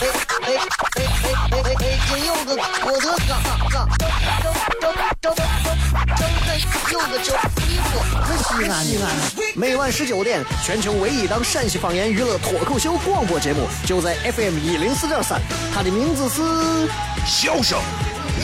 [0.00, 1.86] 哎哎哎哎哎哎！
[2.08, 2.48] 金柚子，
[2.82, 3.06] 我的，
[7.10, 7.32] 个周
[7.66, 7.88] 衣服，
[8.42, 9.04] 西安西安。
[9.54, 15.40] 每晚十九点，全球唯一档陕西方言娱乐脱口秀广播节目，就在 FM 一零四点三。
[15.72, 16.42] 它的名字是
[17.26, 17.80] 《笑声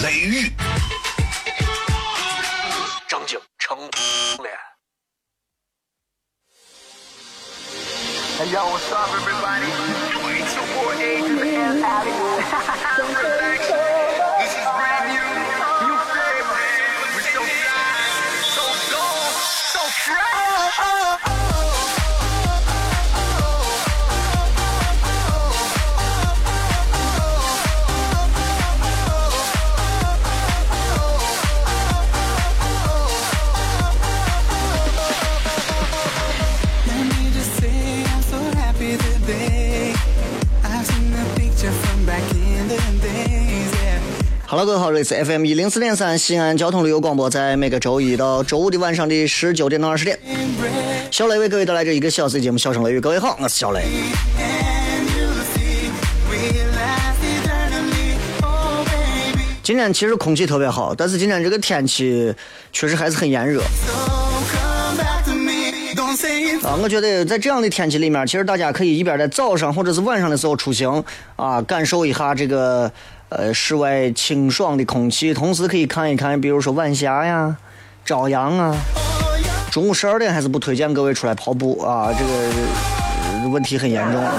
[0.02, 0.46] 雷雨》，
[3.08, 3.90] 张景成脸。
[8.50, 9.68] Yo, what's up, everybody?
[44.50, 50.18] 哈喽，各位好，这里是 FM 一零四点三西安交通旅游广播，在每个周一到周五的晚上的十九点到二十点，
[51.12, 52.98] 小雷为各位带来这一个小时的节目《笑声雷雨》。
[53.00, 53.84] 各位好，我是小雷。
[59.62, 62.34] 今天其实空气特别好，但是今天这个天气
[62.72, 63.62] 确实还是很炎热。
[66.64, 71.04] 啊，我觉得在这样的天气里面，其实大家可以一边在早上或者是晚上的时候出行，
[71.36, 72.90] 啊，感受一下这个
[73.30, 77.56] 呃室外清爽的空气，同时可以看一看，比如说晚霞呀、
[78.04, 78.76] 朝阳啊。
[79.70, 84.20] 中午十二点还是不推荐各位出来跑步啊，这个问题很严重。
[84.20, 84.32] 啊。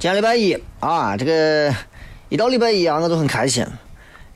[0.00, 1.74] 今天礼拜一啊，这个
[2.28, 3.66] 一到礼拜一啊，我都很开心，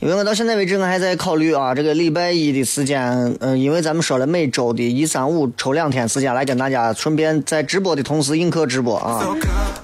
[0.02, 9.24] 因为我到现在为止我还在考虑啊，这个礼拜一的时间，嗯，因为咱们说了每周的一三五抽两天时间来跟大家顺便在直播的同时映客直播啊。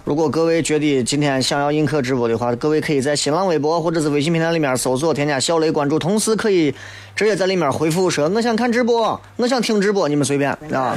[0.04, 6.74] 如果各位觉得今天想要映客直播的话，各位可以在新浪微博或者是微信平台里面搜索添加小雷关注，同时可以
[7.14, 10.96] 直接在里面回复说我想看直播，我想听直播，你们随便啊。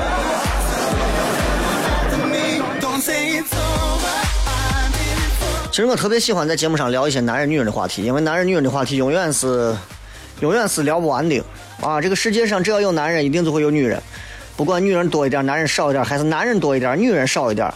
[5.71, 9.73] 其实我特别喜欢在节目上聊一些男人、女人的话题，因为男人、女人的话题永远是，
[10.41, 11.41] 永远是聊不完的
[11.81, 12.01] 啊！
[12.01, 13.97] 这个世界上只要有男人，一定就会有女人，
[14.57, 17.73] 不管女人多一点、男人少一点，还是男人多一点、女人少一点，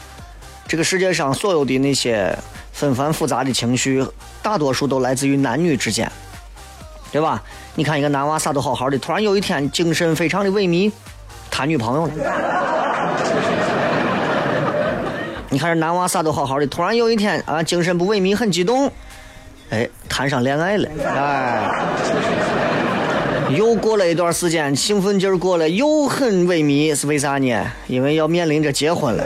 [0.67, 2.37] 这个世界上所有的那些
[2.73, 4.05] 纷繁复杂的情绪，
[4.43, 6.11] 大多数都来自于男女之间，
[7.13, 7.41] 对吧？
[7.75, 10.91] 你看一个男娃啥都好好的，突然有一天精神非常的萎靡，
[11.49, 12.13] 谈女朋友了。
[15.55, 18.91] 你看这男娃啥都好好的，突然有一天啊，精神不萎靡，很激动，
[19.69, 21.71] 哎，谈上恋爱了，哎，
[23.55, 27.65] 又过了一段时间，兴奋劲儿过了，又很萎靡，是为啥呢？
[27.87, 29.23] 因为要面临着结婚了。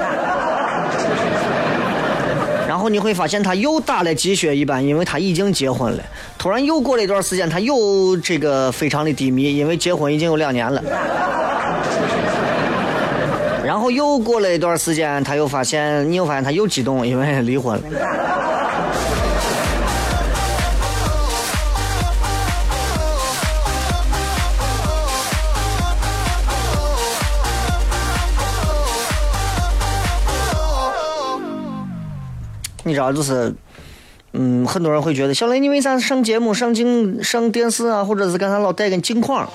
[2.67, 6.03] 然后你会发现他又打了鸡血一般，因为他已经结婚了。
[6.37, 10.79] 突然又过了一段时间，他又这个非常的低迷，因为结婚已经有两年了。
[13.89, 17.83] 又过了一段时间，他又发现，你又发现他又激动，因为离婚了。
[32.85, 33.53] 你知道，就是，
[34.33, 39.47] 嗯，很多人会觉得，小雷，你为啥上节目、上镜、上电视啊，或者是干啥老戴个镜框？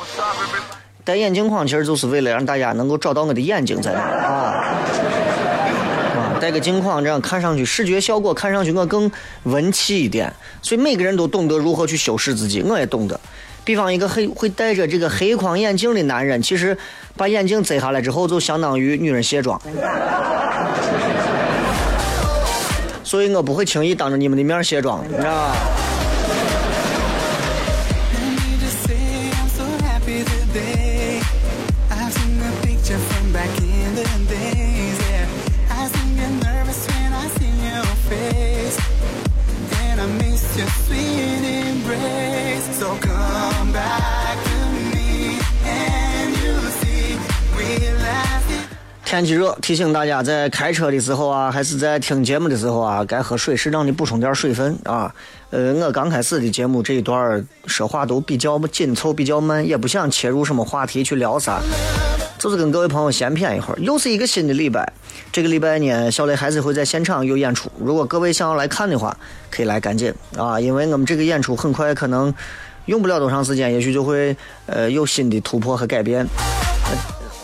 [1.05, 4.65] 戴眼镜框其实就是为了让大家能够找到我的眼睛在哪啊
[6.17, 6.41] 啊！
[6.41, 9.11] 戴个镜框，这样看上去视觉效果看上去我更
[9.43, 10.33] 文气一点。
[10.63, 13.21] 所以每个人都懂得如何去修饰自己，我也懂得。
[13.65, 16.77] 比方一个黑会戴着这个黑框眼镜的男人，其实
[17.17, 19.61] 把眼镜摘下来之后，就相当于女人卸妆。
[23.05, 25.55] 所以我不会轻易当着你们的面卸妆，你知道吧？
[49.15, 55.15] 天气热，提醒大家在开车的时候啊，还是在听节目的时候啊，该喝水，适当的补充点水分啊。
[55.51, 61.61] 呃，我刚开始的节目这一段说话都比较紧凑，比较慢，也不想切入什么话题去聊啥，
[62.41, 63.79] 就是跟各位朋友闲谝一会儿。
[63.79, 64.93] 又是一个新的礼拜，
[65.31, 67.71] 这个礼拜呢，小雷还是会在现场有演出。
[67.79, 69.17] 如果各位想要来看的话，
[69.49, 72.35] 可以来赶紧啊，因为我们这个演出很快可能
[72.87, 74.37] 用不了多长时间，也许就会
[74.67, 76.27] 呃有新的突破和改变。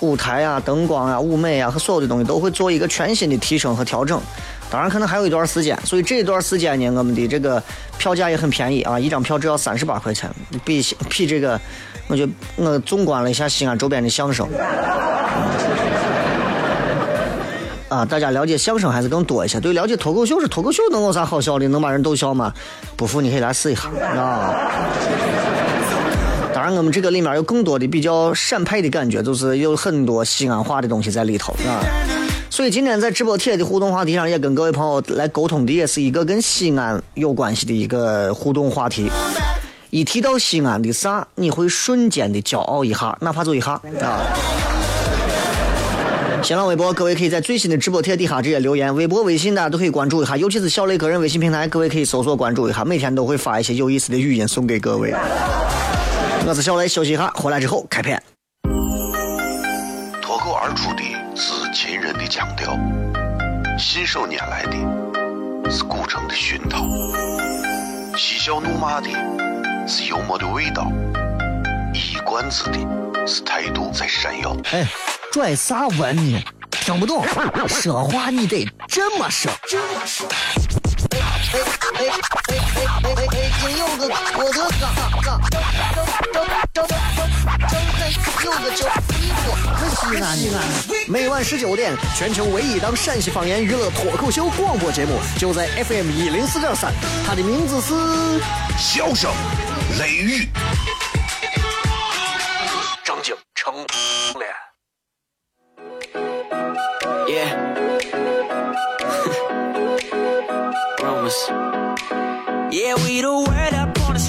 [0.00, 4.20] 舞台啊、灯光啊、舞美啊和所有的东西都会做一个全新的提升和调整。
[4.70, 7.60] 当然，可能还有一段时间，所以这段时间呢，我们的这个
[7.98, 10.30] 票价也很便宜啊，一张票只要三十八块钱，
[10.64, 11.60] 比比这个，
[12.06, 14.48] 我就我纵观了一下西安周边的相声，
[17.88, 19.58] 啊，大家了解相声还是更多一些。
[19.58, 21.66] 对，了解脱口秀是脱口秀能有啥好笑的？
[21.66, 22.54] 能把人逗笑吗？
[22.96, 24.54] 不服你可以来试一下啊。
[26.76, 31.84] 我们这个里面有更多的比较陕派的感觉，就是有很多西安话的东西在里头啊。
[32.48, 39.08] 所以今天在直播贴的互动话题上，也跟各位朋友来沟通的，也是一个跟西安有关系的一个互动话题。
[39.90, 44.20] 一提到西安的啥，你会瞬间的骄傲一下，哪怕就一下啊。
[46.42, 55.14] 新浪微博，各位可以在最新的直播贴底下直接留言；微博、微信大家都可以关注一下，尤其是小雷个人微信平台，各位可以搜索关注一下，每天都会发一些有意思的语音送给各位。
[56.50, 58.20] 我是小雷，休息一下，回来之后开片。
[60.20, 61.04] 脱口而出的
[61.36, 62.76] 是秦人的腔调，
[63.78, 66.84] 信手拈来的是古城的熏陶，
[68.16, 69.08] 嬉笑怒骂的
[69.86, 70.90] 是幽默的味道，
[71.94, 72.78] 一冠子的
[73.28, 74.56] 是态度在闪耀。
[74.72, 74.84] 哎，
[75.30, 76.42] 拽啥文呢？
[76.68, 77.24] 听不懂，
[77.68, 79.52] 说话你得这么说。
[79.52, 80.79] 哎哎哎
[81.52, 83.50] 哎哎哎哎！
[83.60, 84.06] 今有个
[84.38, 84.86] 我的嘎
[85.20, 85.98] 嘎，张张
[86.32, 86.88] 张张张
[88.44, 90.56] 有个叫西瓜，可西安西安。
[91.08, 96.92] 每晚十九点，全球唯一档陕西方言娱乐脱口秀广播节目，就在 FM 一零四点三，
[97.26, 97.94] 它的名字是
[98.78, 99.28] 笑声
[99.98, 100.48] 雷雨，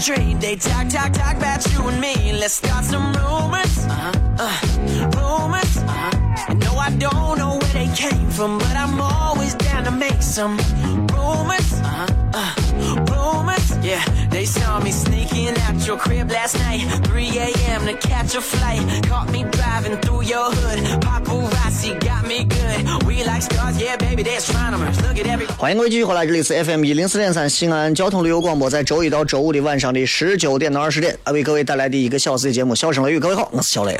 [0.02, 0.40] street.
[0.40, 2.34] They talk, talk, talk about you and me.
[2.34, 3.74] Let's start some rumors.
[3.86, 4.12] Uh-huh.
[4.46, 4.60] Uh,
[5.18, 5.78] rumors.
[5.78, 6.54] Uh-huh.
[6.56, 10.58] No, I don't know where they came from, but I'm always down to make some
[11.14, 11.70] rumors.
[11.74, 12.08] Uh-huh.
[12.34, 12.54] Uh,
[13.12, 13.78] rumors.
[13.86, 14.92] Yeah, they saw me
[15.32, 16.82] sneaking out your crib last night.
[17.08, 17.86] 3 a.m.
[17.86, 18.82] to catch a flight.
[19.08, 20.80] Caught me driving through your hood.
[21.02, 23.06] Paparazzi got me good.
[23.06, 25.00] We like stars, yeah, baby, they're astronomers.
[25.02, 25.48] Look at every.
[25.58, 33.18] 欢迎各位继续回来，这里是 FM 一零四点三西安交通旅游广播，在周一到周五的晚上的十九点到二十点，啊，为各位带来的一个小时的节目《笑声雷雨》。
[33.20, 33.98] 各位好，我是小雷。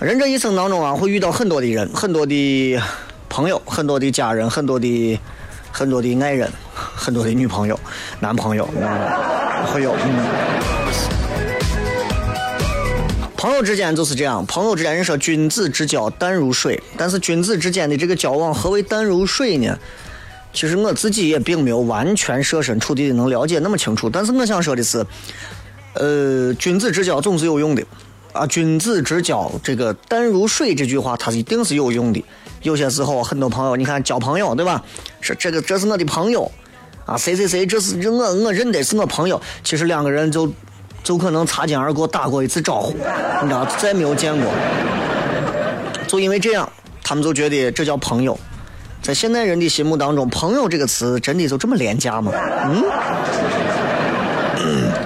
[0.00, 2.80] 人这一生当中啊，会遇到很多的人，很多的
[3.28, 5.20] 朋友，很多的家人，很多的
[5.72, 7.78] 很多的爱人，很多的女朋友、
[8.20, 8.82] 男朋友，嗯，
[9.66, 10.24] 会有，嗯。
[13.36, 19.78] 朋友之间就是这样，朋友之间人说君子之交淡如水，但是君子之间的这个交往，何为淡如水呢？
[20.52, 25.06] 其实我自己也并没有完全设身处地的能了解那么清楚，但是我想说的是，
[25.94, 27.82] 呃，君子之交总是有用的，
[28.32, 32.24] 啊，君子之交这个淡如水这句话，它一定是有用的。
[32.62, 34.82] 有些时候，很多朋友，你看交朋友，对吧？
[35.20, 36.50] 是这个这是我的朋友，
[37.06, 39.40] 啊，谁谁谁，这是我我认得是我朋友。
[39.64, 40.52] 其实两个人就
[41.02, 42.92] 就可能擦肩而过，打过一次招呼，
[43.42, 44.52] 你知道，再没有见过。
[46.06, 46.70] 就因为这样，
[47.02, 48.38] 他们就觉得这叫朋友。
[49.02, 52.30] 在现代人的心目当中，“朋友”这个词真的就这么廉价吗？
[54.58, 54.92] 嗯。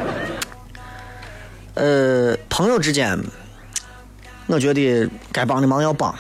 [1.75, 3.19] 呃，朋友之间，
[4.47, 6.15] 我觉得该帮的忙要帮，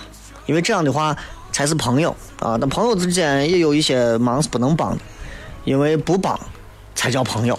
[0.46, 1.16] 因为这样的话
[1.52, 2.10] 才是朋友
[2.40, 2.58] 啊。
[2.60, 4.98] 但朋友之间也有一些忙是不能帮的，
[5.62, 6.36] 因为不帮
[6.92, 7.56] 才叫朋友。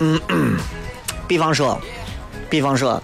[0.00, 0.58] 嗯
[1.28, 1.78] 比方说，
[2.48, 3.02] 比方说，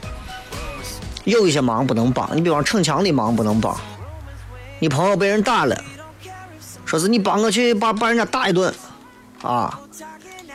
[1.25, 3.79] 有一些忙不能帮，你比方逞强的忙不能帮。
[4.81, 5.77] 你朋友被人打了，
[6.87, 8.75] 说是你帮我去把把人家打一顿，
[9.43, 9.79] 啊，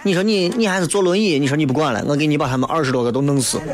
[0.02, 3.62] 你说你你还是坐轮椅，你说你不管了，我给你把他们二十多个都弄死。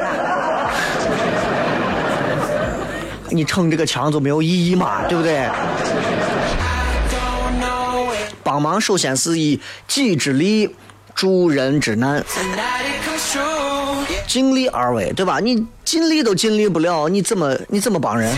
[3.30, 5.50] 你逞这个强就没有意义嘛，对不对？
[8.44, 10.76] 帮忙首先是以己之力
[11.16, 12.22] 助人之难，
[14.28, 15.40] 尽力而为，对吧？
[15.40, 18.30] 你尽力都尽力不了，你怎么你怎么帮人？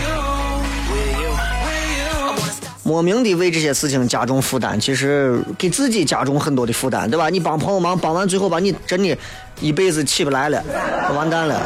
[2.85, 7.29] 莫名的为这些事情加重负担，其实给自己加重很多的负担，对吧？
[7.29, 9.17] 你帮朋友忙，帮完最后把你真的
[9.61, 10.61] 一辈子起不来了，
[11.15, 11.61] 完蛋了。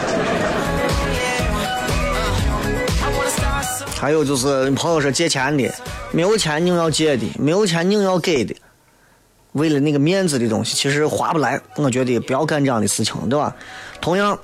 [3.99, 5.67] 还有就是朋友说借钱的，
[6.11, 8.55] 没有钱硬要借的，没有钱硬要给的，
[9.53, 11.59] 为了那个面子的东西，其实划不来。
[11.77, 13.55] 我觉得不要干这样的事情，对吧？
[13.99, 14.37] 同样，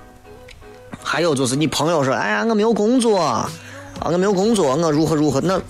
[1.04, 3.48] 还有就是你朋友说，哎呀，我没有工作啊，
[4.04, 5.62] 我没有工作，我如何如何，那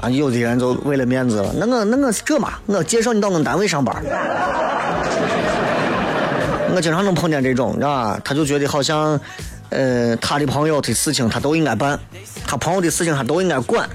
[0.00, 3.94] 啊，有的人就为了面子了，那我那我这嘛，我介绍你到我们单位上班。
[6.74, 8.20] 我经常能碰见这种，你知道吧？
[8.24, 9.20] 他就觉得好像，
[9.70, 11.96] 呃，他的朋友的事情他都应该办，
[12.46, 13.88] 他朋友的事情他都应该管，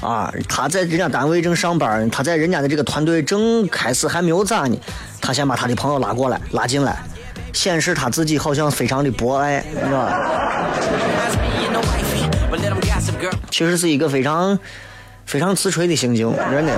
[0.00, 4.78] 啊，他在人家单位正上班，他在人家的这个团队正开始还没有咋呢，
[5.20, 7.02] 他先把他的朋友拉过来，拉进来，
[7.52, 10.16] 显示他自己好像非常的博爱，你知道吧
[10.78, 13.34] ？Reminds me and the wifey, but let 'em gossip, girl.
[13.50, 14.56] 其实是一个非常
[15.30, 16.76] 非常自吹的行径，真的。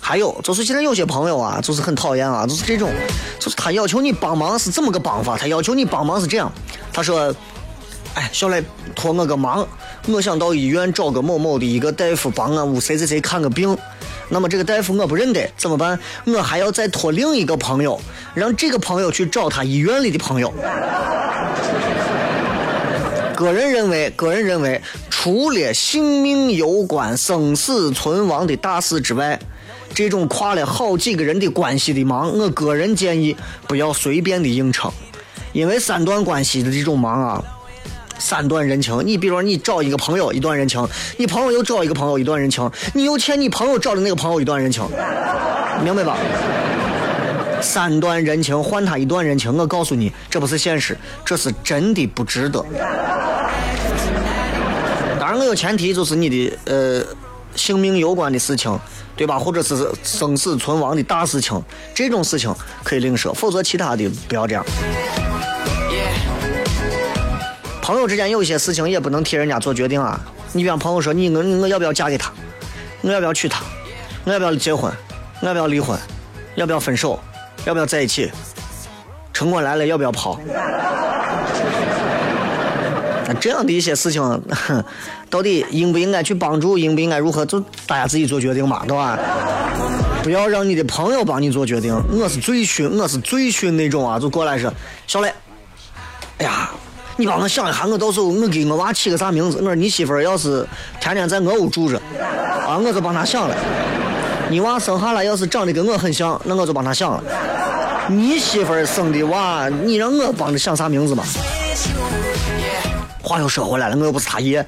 [0.00, 2.90] 还有就是现在有些朋友啊，就是很讨厌啊，就是这种，
[3.38, 6.50] 就是他要求你帮忙是这么个帮法，他要求你帮忙是这样，
[6.92, 7.32] 他说，
[8.14, 8.60] 哎，小磊
[8.96, 9.64] 托我个忙，
[10.08, 13.78] 我想到医院找个某某的一个大夫帮俺屋谁谁谁看个病，
[14.30, 15.98] 那么这个大夫我不认得，怎么办？
[16.24, 18.00] 我还要再托另一个朋友，
[18.32, 20.54] 让这个朋友去找他医院里的朋友。
[23.36, 29.40] 个人认为，个人认为，除了性命攸关、生死存亡的大事之外，
[29.94, 33.34] 这种跨了好几个人的关系的忙，我个人建议
[33.66, 34.92] 不要随便的硬撑，
[35.52, 37.42] 因为三段关系的这种忙啊，
[38.20, 39.04] 三段人情。
[39.04, 40.86] 你比如说，你找一个朋友一段人情，
[41.16, 44.86] 你朋友又找一个朋友一段人情，你又欠你朋友找的那个朋友一段人情，
[45.82, 46.16] 明白吧？
[47.62, 52.64] 三段人情换他一段人情，我告诉你，这不是现实，这是真的不值得。
[55.18, 57.04] 当然，我有前提，就是你的呃
[57.54, 58.78] 性命攸关的事情，
[59.14, 59.38] 对吧？
[59.38, 61.62] 或者是生死存亡的大事情，
[61.94, 62.50] 这种事情
[62.82, 64.64] 可以另说，否则其他的不要这样。
[67.82, 70.20] 朋友之间有些事情也不能替人家做决定啊。
[70.52, 72.32] 你比方朋友说你我我要不要嫁给他，
[73.02, 73.62] 我要不要娶她，
[74.24, 74.92] 我要不要结婚，
[75.40, 75.98] 我要不要离婚，
[76.56, 77.18] 要不要分手，
[77.64, 78.30] 要不要在一起，
[79.32, 80.38] 城管来了要不要跑？
[83.26, 84.42] 那这样的一些事情，
[85.30, 89.18] 到底应不应该去帮助，应不应该如何，就大家自己做决定嘛，对吧？
[90.22, 91.94] 不要让你的朋友帮你做决定。
[92.10, 94.72] 我是最训，我是最训那种啊，就过来说，
[95.06, 95.32] 小磊，
[96.38, 96.70] 哎呀，
[97.20, 99.58] 你帮我想一下，我到时候我给我娃起个啥名字？
[99.58, 100.66] 我说你媳妇儿要是
[100.98, 102.00] 天天在我屋住着，
[102.66, 103.54] 啊，我就帮她想了。
[104.48, 107.22] 你娃生下来要是长得跟我很像，那我就帮她想了。
[108.08, 111.22] 你媳妇儿生的娃，你让我帮着想啥名字嘛？
[113.22, 114.64] 话又说回来了，我又不是他爷。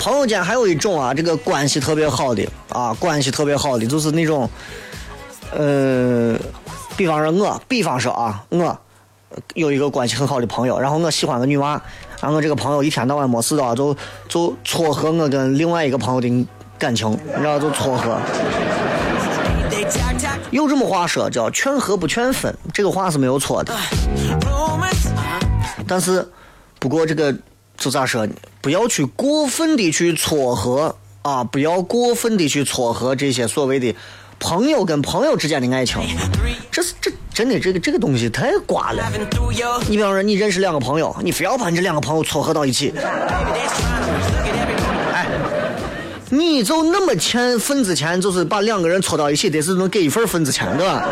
[0.00, 4.50] 朋友间还有一种啊，这个关系特别好的啊，关系特别好的就是那种，
[5.56, 6.36] 呃，
[6.96, 8.78] 比方说我，比方说啊，我
[9.54, 11.80] 有一个关系很好的朋友，然后我喜欢个女娃，
[12.20, 13.96] 然后我这个朋友一天到晚没事的，就
[14.28, 16.46] 就撮合我跟另外一个朋友的
[16.78, 18.18] 感情，你知道就撮合。
[20.50, 23.74] 有这么话说，叫劝和不劝分，这个话是没有错的。
[25.86, 26.26] 但是，
[26.78, 27.34] 不过这个
[27.76, 28.32] 就咋说呢？
[28.62, 33.94] 不要去过分的去撮合啊，不要过分的去撮合这些所谓的
[34.38, 36.00] 朋友跟朋友之间的爱情。
[36.70, 39.02] 这是这真的这个这个东西太瓜了。
[39.88, 42.92] 你比方说，你认识两个朋友，你非要把你这两个朋友撮合到一起.
[45.12, 45.26] 哎，
[46.30, 51.08] 你就那么欠份子钱，就是把两个人撮到一起，得是能给一份份子钱，对吧？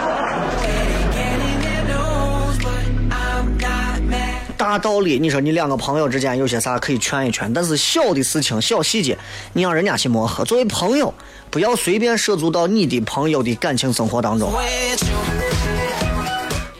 [4.74, 9.16] 大道理，你说你两个朋友之间有些啥可以劝一劝，但是小的事情、小细节，
[9.52, 10.44] 你让人家去磨合。
[10.44, 11.14] 作为朋友，
[11.48, 14.52] 不要随便涉足到你的朋友的感情生活当中。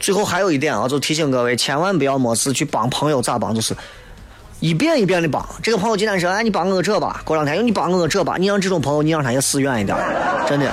[0.01, 3.77] 最后还有一点啊，就提醒各位，千万不要没事去帮朋友咋帮，就是
[4.59, 5.49] 一遍一遍的帮。
[5.63, 9.97] 这个朋友今天说，哎，你帮我个这吧，过两天又你帮我个这吧，你让这种朋友，你让他也死远一点，
[10.49, 10.69] 真的。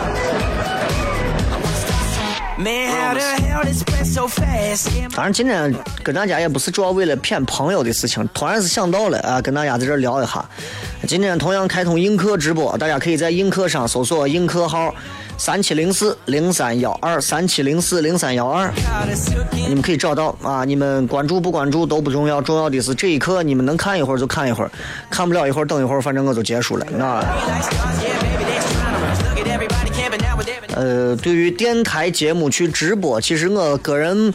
[5.15, 10.45] 当然，今天跟大家也不是主要为了骗朋友的事情，突然是想到了啊，跟大家在这聊一下。
[11.07, 14.93] 今天同样开通映客直播，大家可以在映客上搜索映客号
[15.37, 18.71] 三七零四零三幺二三七零四零三幺二，
[19.67, 20.63] 你们可以找到啊。
[20.63, 24.71] 你们关注不关注都不重要，重要的是这一刻你们能看一会儿就看一会儿，
[25.09, 26.85] 看不了一会儿等一会儿，反正我就结束了。
[26.95, 27.25] 那。
[30.75, 34.33] 呃，对于电台节目去直播，其实我个人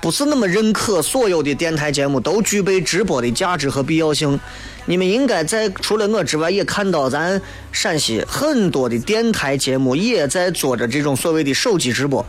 [0.00, 4.38] 不是那么认可所有的电台节目都具备直播的价值和必要性。
[4.86, 7.40] 你们应该在除了我之外，也看到咱
[7.72, 12.24] 陕西很多的电台节目也在做着这种所谓的手机直播，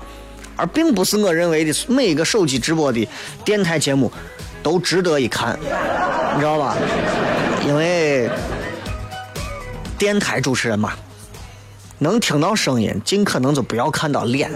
[0.56, 3.08] 而并不是我认为的每一个手机直播的
[3.44, 4.12] 电台节目
[4.64, 5.58] 都值得一看，
[6.34, 6.78] 你知道吧？
[7.66, 8.30] 因为
[9.98, 10.94] 电台主持人嘛。
[12.00, 14.52] 能听到声音，尽可能就不要看到脸。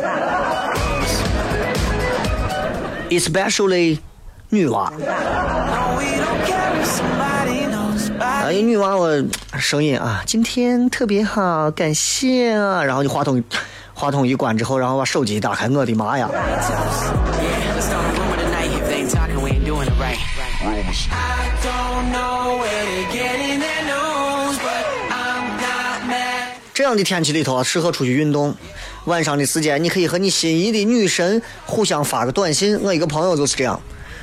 [3.10, 3.98] Especially
[4.50, 4.91] 女娃，
[8.19, 9.24] 哎，女娃我
[9.58, 12.84] 声音啊，今天特别好，感谢啊。
[12.84, 13.43] 然后你话筒
[13.93, 16.29] 话筒一关之后，然后把手机打开，我的妈呀
[20.62, 20.84] ！I
[26.79, 28.55] 这样的天气里头，适合出去运动。
[29.03, 32.79] 晚上的时间，你可以和你心仪的女神互相发个短信。
[32.81, 33.77] 我一个朋友就是这样，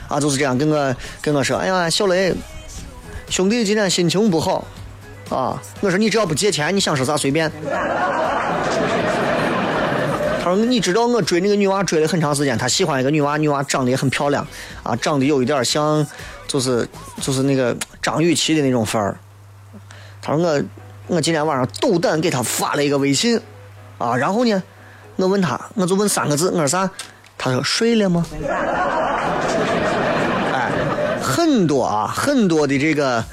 [0.08, 2.32] 啊，就是这样跟我跟我说，哎呀，小雷，
[3.28, 4.66] 兄弟今天心情不好，
[5.28, 7.52] 啊，我说你只要不借钱，你想说啥随便。
[10.42, 14.48] 他说你知道我追那个女娃追了很长时间，他喜欢一个女娃，女娃长得也很漂亮，
[14.82, 16.06] 啊，长得有一点像，
[16.48, 16.88] 就是
[17.20, 19.14] 就是那个张雨绮的那种范儿。
[20.22, 20.64] 他说我
[21.08, 23.40] 我今天晚上斗胆给他发了一个微信，
[23.98, 24.60] 啊，然后呢，
[25.14, 26.90] 我问他，我就问三个字，我说啥？
[27.38, 28.26] 他说睡了吗？
[30.52, 30.70] 哎，
[31.22, 33.24] 很多啊，很多的这个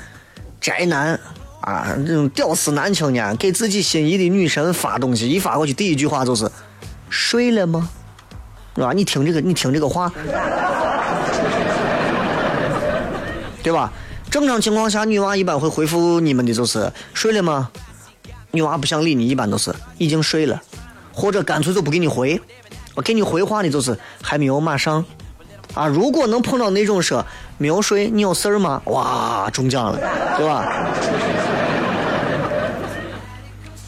[0.62, 1.20] 宅男
[1.62, 6.48] 啊，这种屌丝男青年给自己心仪的女神发东西，一发过去第一句话就是
[7.10, 7.89] 睡了吗？
[8.75, 8.92] 是吧？
[8.94, 10.12] 你听这个，你听这个话，
[13.63, 13.92] 对吧？
[14.34, 17.70] 正常情况下，女娃一般会回复你们的就是睡了吗？
[18.50, 20.60] 女娃不想理你，一般都是已经睡了，
[21.13, 22.42] 或者干脆就不给你回。
[22.96, 25.05] 我给你回话的就是还没有马上。
[25.75, 27.24] 啊，如果能碰到那种说
[27.60, 28.81] 没有睡，你有事儿吗？
[28.86, 30.00] 哇，中奖了，
[30.36, 30.88] 对吧？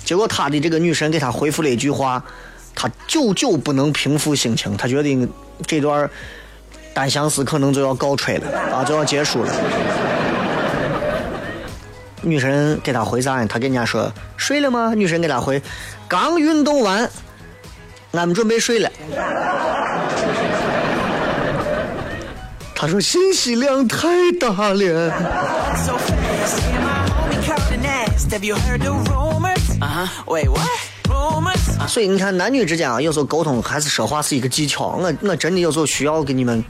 [0.04, 2.24] 结果他的这个女神给他回复了一句话，
[2.76, 5.28] 他久久不能平复心情，他觉得
[5.66, 6.08] 这段
[6.94, 9.52] 单相思可能就要告吹了啊，就要结束了。
[12.26, 13.46] 女神给他回啥呢？
[13.48, 14.94] 他跟人家说睡了吗？
[14.96, 15.62] 女神给他回，
[16.08, 17.08] 刚运动完，
[18.14, 18.90] 俺们准备睡了。
[22.74, 24.08] 他说信息量太
[24.40, 25.12] 大了。
[25.78, 28.26] So fast, yeah, my homie caught an ass.
[28.32, 29.80] Have you heard the rumors?
[29.80, 30.08] Uh huh.
[30.26, 30.68] Wait, what?
[31.08, 31.88] Rumors?
[31.88, 34.98] 所以你看，男女之间啊，有时候沟通还是说话是一个技巧。
[35.00, 36.64] 我我真的有时候需要给你们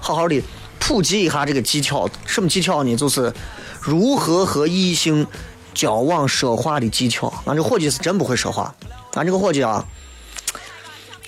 [0.00, 0.42] 好好的
[0.84, 2.10] 普及一下这个技巧。
[2.26, 2.96] 什么技巧呢？
[2.96, 3.32] 就是
[3.80, 5.24] 如何和异性
[5.72, 7.32] 交往说话的技巧。
[7.44, 8.74] 俺这伙计是真不会说话。
[9.14, 9.84] 俺这个伙计啊，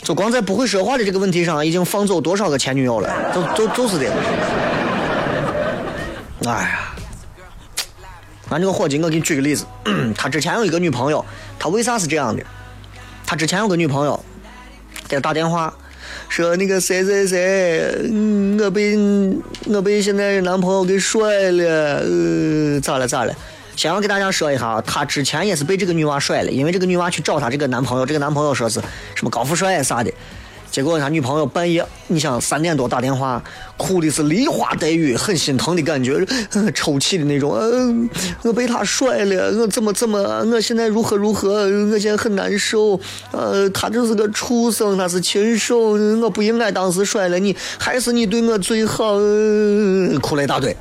[0.02, 3.32] 就光在不会说话的这个问题上，已经放走多少个前女友了？
[3.32, 4.12] 就就就是的。
[6.46, 6.94] 哎呀，
[8.50, 9.64] 俺这个伙计，我给你举个例子，
[10.18, 11.24] 他之前有一个女朋友，
[11.60, 12.42] 他为啥是这样的？
[13.24, 14.18] 他之前有个女朋友，
[15.08, 15.72] 给他打电话，
[16.34, 18.98] 说那个谁谁谁，嗯，我被
[19.66, 23.32] 我被现在男朋友给甩了，呃，咋了咋了？
[23.76, 28.80] 先要给大家说一下啊，他之前也是被这个女娃甩了，因为这个女娃去找她这个男朋友，这个男朋友说是
[29.14, 30.12] 什么高富帅啥的，
[30.74, 33.40] 结果他女朋友半夜，你想三点多打电话，
[33.76, 36.26] 哭的是梨花带雨，很心疼的感觉，
[36.74, 37.52] 抽泣的那种。
[37.52, 38.10] 嗯、
[38.42, 42.98] 我被他甩了，我怎么怎么，我现在如何如何，我现在很难受。
[43.30, 49.14] 呃，他就是个畜生，他是禽兽，我不应该当时甩了你，还是你对我最好。
[50.20, 50.76] 哭了一大堆，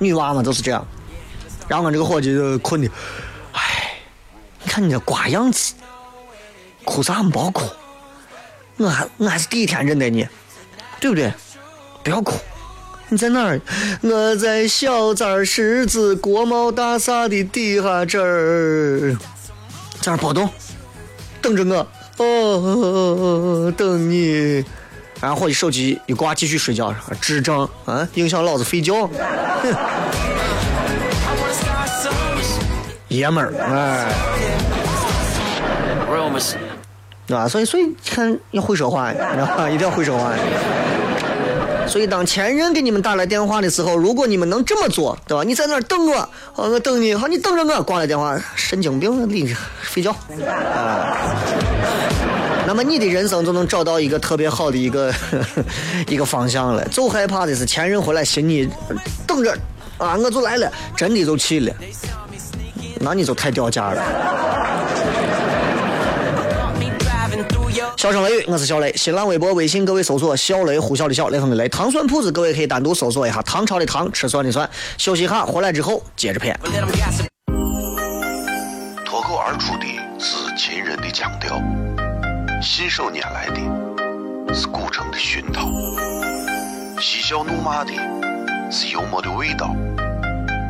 [0.00, 0.86] 女娃嘛都是这样。
[1.66, 2.90] 然后俺这个伙计就困的，
[3.52, 3.94] 唉，
[4.62, 5.72] 你看你这瓜样子，
[6.84, 7.64] 哭啥么别哭。
[8.80, 10.26] 我还我还是第一天认得你，
[10.98, 11.30] 对不对？
[12.02, 12.40] 不要哭，
[13.10, 13.60] 你在哪儿？
[14.00, 19.14] 我在小寨十字国贸大厦的地下这儿，
[20.00, 20.48] 在那儿别动，
[21.42, 21.86] 等着我。
[22.24, 24.64] 哦，等你。
[25.20, 29.10] 然后伙计手机一挂，继续睡觉，智障啊，影响老子睡觉。
[33.08, 34.14] 爷们儿，哎，
[37.30, 37.46] 对吧？
[37.48, 39.70] 所以，所以看要会说话，你知道吧？
[39.70, 40.32] 一定要会说话。
[41.86, 45.44] 所以，当前任给你们打来电话的时候，如果你们能这么做，对吧？
[45.44, 51.36] 你在那儿等我，我等你，好，你等着我，挂了电话，神经病，你睡觉啊。
[52.66, 55.12] 那么你的人生就能找到一个特别好的一个
[56.06, 56.84] 一个方向了。
[56.88, 58.68] 就害怕的是前任回来寻你，
[59.26, 59.56] 等着
[59.98, 61.74] 啊，我就来了，真的就去了，
[63.00, 64.02] 那你就太掉价了。
[68.00, 68.90] 笑声雷雨，我是小雷。
[68.96, 71.68] 新浪微博、微信，各位搜索“小雷”，呼啸的笑，雷锋的雷。
[71.68, 74.66] 糖蒜铺子，各位可以单独搜索一下“唐朝的唐，吃蒜的蒜”。
[74.96, 76.58] 休息一下，回来之后接着片。
[79.04, 79.84] 脱口而出的
[80.18, 81.60] 是秦人的腔调，
[82.62, 85.68] 信手拈来的是古城的熏陶，
[86.98, 87.92] 嬉笑怒骂的
[88.70, 89.76] 是幽默的味道，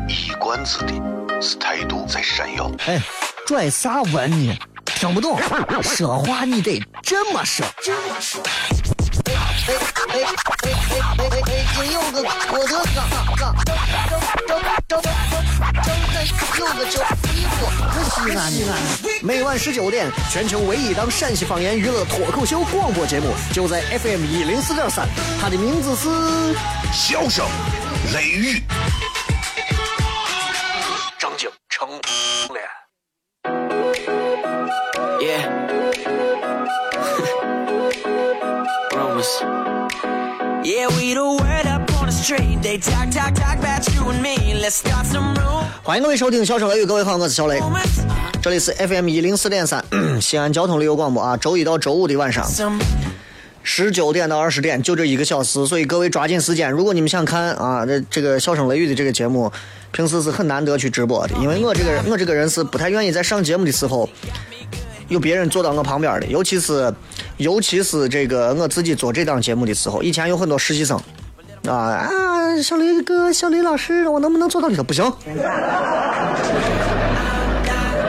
[0.09, 2.69] 一冠子的是态度在闪耀。
[2.87, 2.99] 哎，
[3.47, 4.53] 拽啥文呢？
[5.01, 5.35] 听不懂，
[5.81, 7.65] 说话你得这么说。
[7.65, 9.73] 哎哎
[10.07, 10.21] 哎哎
[10.61, 11.65] 哎哎哎！
[11.73, 13.01] 今有个我的嘎
[13.35, 15.11] 嘎，张张张张张
[16.59, 17.01] 有个叫
[17.33, 17.65] 衣服，
[18.11, 18.69] 西安的，
[19.23, 25.07] 每晚十九点，全球唯一档陕西方言娱乐脱口秀广播节目，就在 FM 一零四点三，
[25.41, 26.53] 它的名字是。
[26.93, 27.47] 笑声，
[28.13, 28.61] 雷雨，
[31.17, 32.80] 张景成脸。
[39.21, 39.41] Rumors.
[40.63, 42.61] Yeah, we the word up on the street.
[42.61, 44.59] They talk, talk, talk about you and me.
[44.61, 45.35] Let's start some
[45.83, 47.59] 欢迎各位收听《笑声雷雨》，各位好，我是小雷，
[48.41, 49.83] 这里是 FM 一零四点三
[50.21, 52.79] 西安交通旅游广播啊，周一到周五的晚上 Some
[53.63, 56.71] 十九点到二十点，就这一个小时，所以各位抓紧时间。
[56.71, 59.51] 如果你们想看啊，这这个《笑声雷雨》的这个节目，
[59.91, 64.07] 平时是很难得去直播的，因为我这个人，我这个人是不太愿意在上节目的时候
[65.11, 66.91] 有别人坐到我旁边的，尤其是
[67.35, 70.97] 尤其是这个我自己做这档节目的时候，以前有很多实习生
[71.67, 72.09] 啊啊，
[72.63, 74.81] 小雷哥、小雷老师，我能不能坐到里头？
[74.81, 75.03] 不行。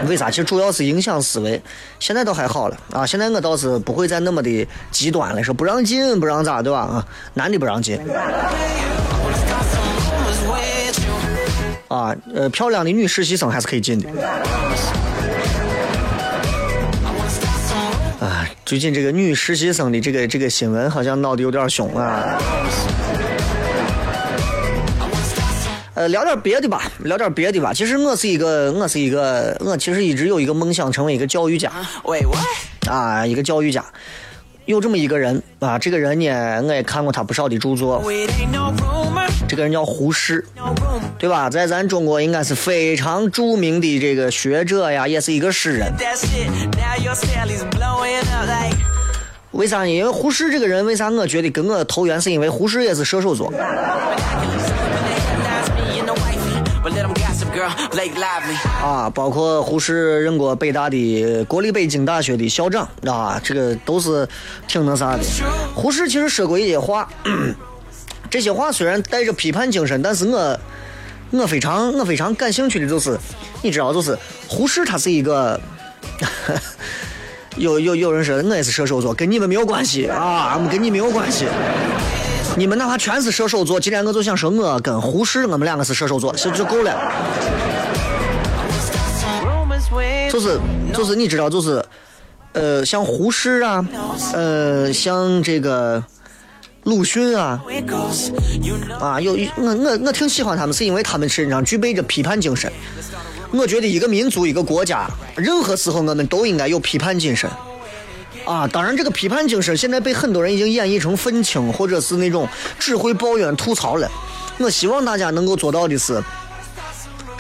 [0.06, 0.30] 为啥？
[0.30, 1.60] 其实主要是影响思维。
[1.98, 6.82] 现在倒还好了啊，现在我倒是不会再那么的极端了，说不让进，不让咋，对吧？
[6.82, 7.98] 啊，男的不让进
[11.88, 14.08] 啊，呃，漂亮的女实习生还是可以进的。
[18.64, 22.38] 最近这个女实习生的这个这个新闻好像闹得有点凶啊。
[25.94, 27.72] 呃，聊点别的吧，聊点别的吧。
[27.74, 31.70] 其实我是一个，我是一个，我其实一直有一个梦想，成为一个教育家。
[32.88, 33.84] 啊，一个教育家，
[34.64, 38.02] 有这么一个人啊，这个人呢，我也看过他不少的著作
[39.52, 40.42] 这个人叫胡适，
[41.18, 41.50] 对吧？
[41.50, 45.92] 在咱中国应该是非常著名的这个学者呀，也是一个诗人。
[49.50, 49.90] 为啥呢？
[49.90, 53.52] 因为胡适这个人，为啥我觉得跟我投缘，是因为胡适也是射手座
[58.82, 64.26] 啊，包括胡适任过北大的国立北京大学的校长啊，这个都是
[64.66, 65.22] 挺那啥的。
[65.74, 67.06] 胡适其实说过一些话，
[68.32, 70.58] 这些话虽然带着批判精神，但是我
[71.32, 73.18] 我非常我非常感兴趣的就是，
[73.60, 74.18] 你知道，就是
[74.48, 75.60] 胡适他是一个。
[77.56, 81.46] 有有有人说我也是射手座，跟你们没有关系啊，跟你没有关系。
[82.56, 87.12] 你们哪怕全是射手座，今天我就想说，我跟胡适我们两个是射手座，就就够了。
[90.30, 90.58] 就是
[90.94, 91.84] 就是你知道，就是
[92.54, 93.86] 呃，像胡适啊，
[94.32, 96.02] 呃，像这个
[96.84, 97.62] 鲁迅啊.
[98.98, 102.72] 啊，有我我我挺喜欢他们，是因为他们身上具备着批判精神。
[103.52, 107.48] 我觉得一个民族一个国家，任何时候我们都应该有批判精神。
[108.44, 114.10] 啊，当然，这个批判精神现在被很多人已经演绎成愤青，或者是那种只会抱怨吐槽了。
[114.58, 116.20] 我希望大家能够做到的是，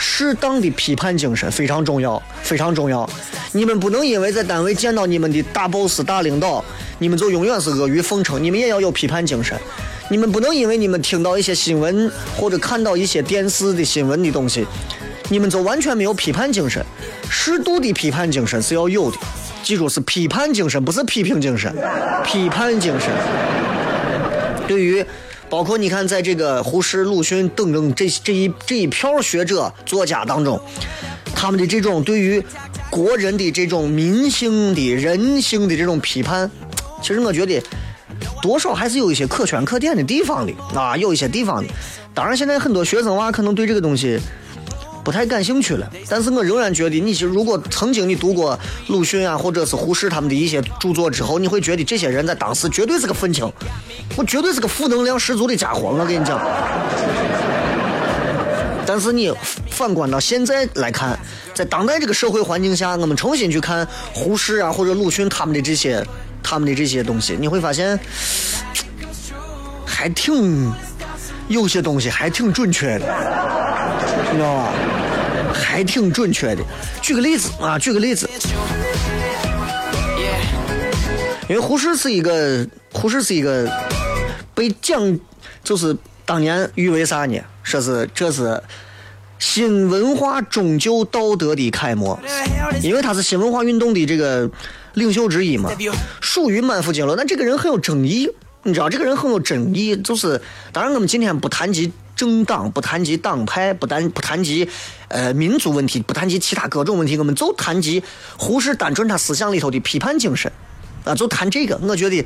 [0.04, 3.08] 适当的批判精神非常重要，非常重要。
[3.52, 6.62] 你们不能因为在单位见到你们的大 boss、大领导，
[6.98, 9.56] 你们就永远是阿谀奉承，你们也要有批判精神。
[10.10, 14.66] 你们不能因为你们听到一些新闻或者看到一些电视的新闻的东西，
[15.28, 16.84] 你们就完全没有批判精神。
[17.30, 19.16] 适度的批判精神是要有的，
[19.62, 21.72] 记住是批判精神，不是批评精神，
[22.24, 23.08] 批判精神。
[24.66, 25.04] 对于
[25.52, 30.58] 包括你看，在这个胡适、鲁迅等等这这一这一票学者作家当中，
[31.34, 32.42] 他们的这种对于
[32.88, 36.50] 国人的这种民性的人性的这种批判，
[37.02, 37.62] 其实我觉得
[38.40, 41.70] 多少还是有一些可圈可点的地方的啊，有一些地方的。
[42.14, 44.18] 当然，现在很多学生娃可能对这个东西
[45.04, 45.90] 不太感兴趣了。
[46.08, 53.50] 但是我仍然觉得，你如果曾经你读过鲁迅啊，或者是胡适他们的一些著作之后，你会觉得这些人在当时绝对是个愤青，
[54.16, 55.90] 我绝对是个负能量十足的家伙。
[55.90, 56.40] 我跟你讲。
[58.84, 59.32] 但是你
[59.70, 61.18] 反观到现在来看，
[61.54, 66.04] 在当代这个社会环境下，我们重新去看胡适啊或者鲁迅他们的这些
[66.42, 67.98] 他们的这些东西，你会发现
[69.86, 70.70] 还挺
[71.48, 73.06] 有些东西还挺准确的，
[74.30, 74.72] 你知道吧？
[75.72, 76.62] 还挺准确的。
[77.00, 78.28] 举个例子啊，举个例子，
[81.48, 83.66] 因为胡适是一个胡适是一个
[84.54, 85.18] 被讲
[85.64, 87.40] 就是当年誉为啥呢？
[87.62, 88.62] 说是这是
[89.38, 92.20] 新文化终究道德的楷模，
[92.82, 94.50] 因为他是新文化运动的这个
[94.92, 95.70] 领袖之一嘛，
[96.20, 97.16] 属于满腹经纶。
[97.16, 98.28] 但这个人很有争议，
[98.62, 99.96] 你知道，这个人很有争议。
[99.96, 100.38] 就是
[100.70, 104.68] 当然，我们今天不谈及政党，不谈及党派，不谈不谈及
[105.08, 108.02] 呃民族问题，不谈及其他各种问题，我们就谈及
[108.38, 110.52] 胡适单纯他思想里头的批判精神
[111.04, 111.78] 啊，就谈这个。
[111.82, 112.24] 我觉得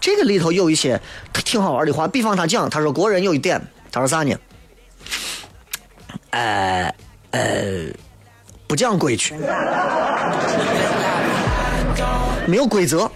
[0.00, 1.00] 这个里头有一些
[1.32, 3.60] 挺好玩的话，比方他讲，他说国人有一点，
[3.92, 4.34] 他说啥呢？
[6.30, 6.94] 呃
[7.30, 7.40] 呃，
[8.66, 9.34] 不讲规矩，
[12.46, 13.10] 没有规则。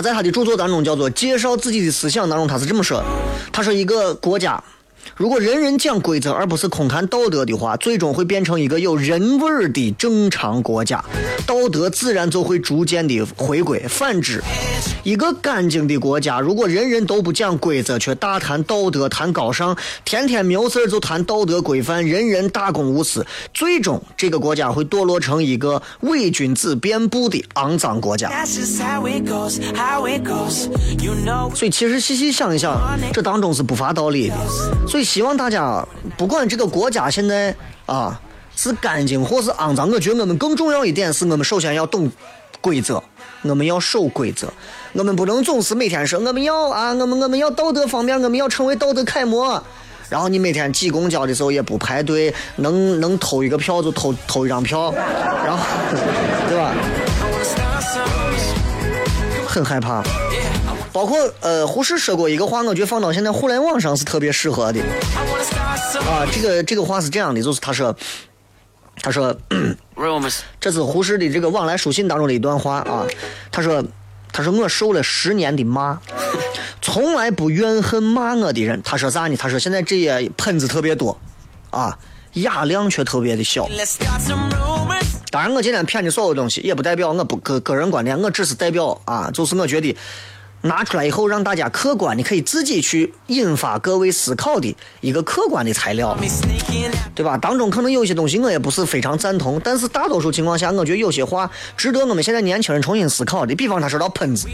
[0.00, 3.02] 在他的著作当中叫做介绍自己的思想当中，他是这么说：
[3.52, 4.62] 他说一个国家。
[5.20, 11.04] 如果人人讲规则而不是空谈道德的话，最终会变成一个有人味儿的正常国家，
[11.46, 13.84] 道德自然就会逐渐的回归。
[13.86, 14.42] 反之，
[15.02, 28.30] 一个干净的国家，如果人人都不讲规则，却大谈道德、谈高尚，天天没有事就谈道德规范，人人大公无私，最终这个国家会堕落成一个伪君子遍布的肮脏国家。
[31.54, 34.34] 所以，其实细细想一想，这当中是不乏道理的。
[34.88, 35.09] 所以。
[35.10, 35.84] 希望大家
[36.16, 37.52] 不管这个国家现在
[37.84, 38.20] 啊
[38.54, 42.08] 是干净或是肮脏，我觉得我们更重要一点是我们首先要懂
[42.60, 43.02] 规则，
[43.42, 44.52] 我们要守规则，
[44.92, 49.60] 我们不能总是每天说我们要啊，我们我们要道德方面，我们要成为道德楷模。
[50.08, 54.92] 然后你每天挤公交的时候也不排队，能能偷一个票就偷偷一张票，
[55.44, 55.64] 然后
[56.48, 56.72] 对吧？
[59.48, 60.04] 很害怕。
[60.92, 64.80] 包括呃，胡适说过一个话，我觉得放到现在互联网上是特别适合的。
[64.80, 67.96] 啊，这个这个话是这样的，就是他说，
[69.00, 69.34] 他说，
[70.58, 73.06] 这是胡适的这个往来书信当中的一段话啊。
[73.52, 73.84] 他说，
[74.32, 76.00] 他说我受了十年的骂，
[76.82, 78.82] 从来不怨恨骂我的人。
[78.82, 79.36] 他说啥呢？
[79.36, 81.16] 他说现在这些喷子特别多，
[81.70, 81.96] 啊，
[82.34, 83.68] 雅量却特别的小。
[85.30, 89.96] 当然，我今天骗的所有东西，也不代表我不个个人观点，我只是代表啊，就是我觉得。
[90.62, 96.14] 拿出来以后，让大家客观的可以自己去引发各位思考的一个客观的材料，
[97.14, 97.38] 对吧？
[97.38, 103.54] 当中可能有些东西我也不是非常赞同，但是大多数情况下，我觉得有些话值得我们现在年轻人重新思考的。
[103.54, 104.46] 比方他说到喷子，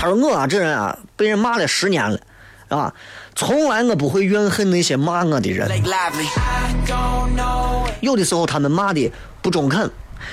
[0.00, 2.18] 他说我啊这人啊被人骂了十年了，
[2.68, 2.94] 啊，
[3.34, 5.68] 从来我不会怨恨那些骂我的人，
[8.00, 9.90] 有的时候他们骂的不中肯。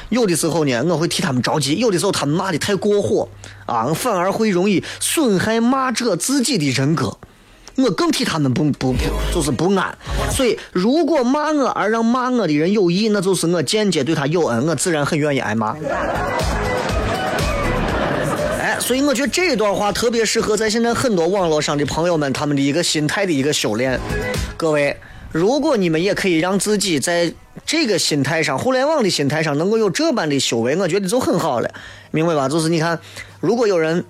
[0.10, 3.27] 有的时候呢，我会替他们着急；有的时候他们骂的太过火，
[3.65, 7.17] 啊，反而会容易损害骂者自己的人格，
[7.75, 8.99] 我更替他们不不不，
[9.34, 9.97] 就是不安。
[10.32, 15.75] 所以，如果骂我而让骂我的人有意，那就是我间接对他有恩，我自然很愿意挨骂。
[18.60, 23.99] 哎，所以我觉得这段话特别适合在现在很多网络上的朋友们他们的一个心态的一个修炼。
[24.58, 24.95] 各位。
[25.32, 27.34] 如果你们也可以让自己在
[27.65, 31.74] 这个心态上，互联网的心态上能够有这般的修为，我觉得就很好了，
[32.12, 32.50] 明白吧？
[32.50, 33.00] 就是你看，
[33.39, 34.04] 如果有人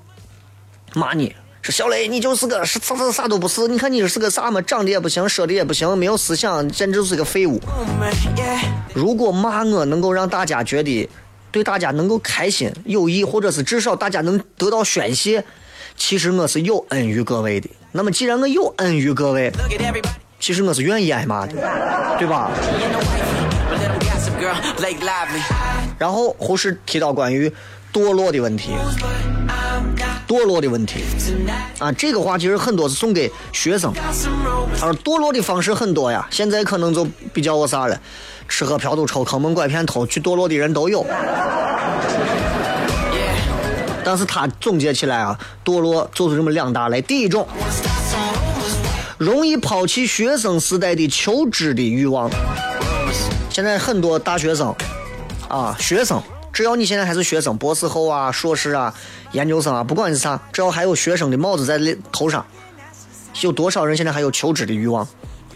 [0.93, 4.59] 骂你说小雷，你就是个啥啥啥都不是，你看你是个啥嘛？
[4.63, 7.59] 长得也不行，说的也不行，没有思想，简直就是个废物。
[8.95, 11.07] 如果骂我能够让大家觉得
[11.51, 15.45] 对大家能够开心有益，或者是至少大家能得到宣泄，
[15.95, 17.69] 其实我是有恩于各位的。
[17.91, 19.51] 那么既然我有恩于各位。
[20.41, 21.53] 其实我是愿意挨骂的，
[22.17, 22.49] 对吧？
[25.99, 27.47] 然后胡适提到关于
[27.93, 28.71] 堕落的问题，
[30.27, 31.03] 堕落的问题
[31.77, 33.93] 啊，这个话其实很多是送给学生。
[34.79, 38.01] 他说堕落的方式很多呀，现在可能就比较我啥了，
[38.49, 41.05] 吃喝嫖赌抽坑蒙拐骗偷去堕落的人都有。
[44.03, 47.47] 但是他总结起来啊，堕落就是这么两大类，第一种。
[49.21, 52.27] 容易抛弃学生时代的求知的欲望。
[53.51, 54.75] 现在很多大学生，
[55.47, 56.19] 啊，学生
[56.51, 58.91] 只要你现在还是学生，博士后啊、硕士啊、
[59.33, 61.79] 研究生啊，不管是啥，只要还有学生的帽子在
[62.11, 62.43] 头上，
[63.41, 65.07] 有多少人现在还有求知的欲望？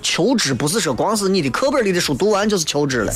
[0.04, 3.12] 求知不是说光是你的课本里的书读完就是求知了。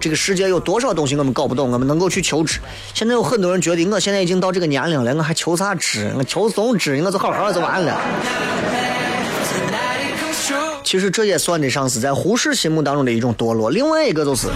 [0.00, 2.58] 这个世界有多少东西我们搞不懂，我们能够去求知。
[2.94, 6.12] 现在有很多人觉得我现在已经到这个年龄了，我还求啥知？
[6.18, 7.96] 我求怂知，我就好好就完了。
[10.88, 13.68] 其实这也算得上是在胡适心目当中的一种堕落。
[13.68, 14.48] 另外一个就是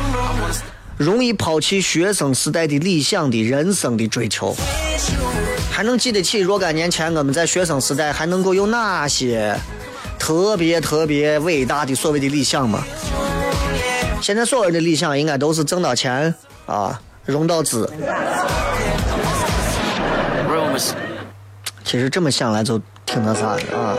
[0.96, 4.56] 容易抛弃学生时代的理想的人生的追求。
[5.70, 9.54] 还能记得起若干年前我们在学生时代还能够有哪些
[10.18, 12.82] 特别特别伟大的所谓的理想吗？
[14.22, 17.92] 现在所有人的理想应该都是挣到钱啊，融到资。
[21.84, 23.98] 其实这么想来就挺那啥的啊。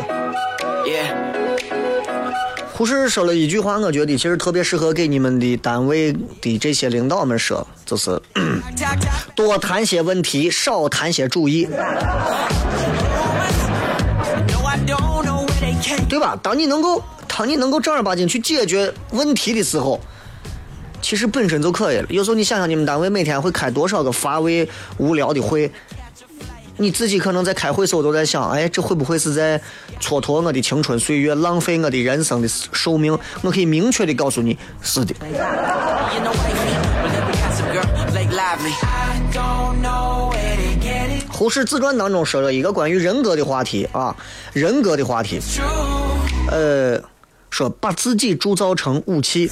[2.76, 8.20] 胡适说了一句话，我觉得其实特别适合给你们的单位的这些领导们说，就是
[9.36, 11.68] 多谈些问题，少谈些主意，
[16.10, 16.36] 对吧？
[16.42, 20.02] 当你能够，当你能够正儿八经去解决问题的时候，
[21.00, 22.08] 其实本身就可以了。
[22.10, 25.72] 有时候你想想，你们单位每天会开多少个乏味、无聊的会？
[26.78, 29.60] 你自己可能在开会时候都在想，哎，这会不会是在
[30.00, 33.18] 蹉跎我的青春岁月，浪费我的人生的寿命？
[33.42, 35.14] 我可以明确的告诉你，是的。
[41.30, 44.16] 胡适自传当中说了一个关于人格的话题啊，
[44.54, 45.40] 人格的话题，
[46.50, 47.00] 呃，
[47.50, 49.50] 说把自己铸造成武器，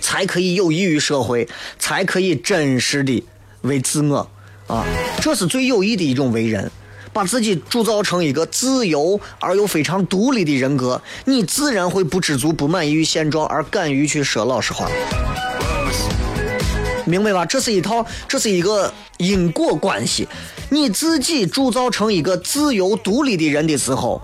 [0.00, 3.24] 才可以有益于社会，才可以真实的
[3.62, 4.30] 为自我
[4.70, 4.86] 啊，
[5.20, 6.70] 这是最有益的一种为人。
[7.12, 14.88] 把自己铸造成一个自由而又非常独立的人格，你自然会不知足、不满意于现状，而敢于去说老实话。
[17.04, 17.44] 明白吧？
[17.44, 20.28] 这是一套，这是一个因果关系。
[20.68, 24.22] 你自己铸造成一个自由独立的人的时候，